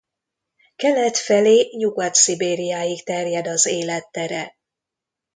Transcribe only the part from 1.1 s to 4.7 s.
felé Nyugat-Szibériáig terjed az élettere.